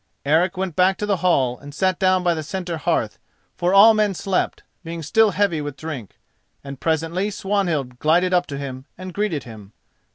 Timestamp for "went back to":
0.57-1.05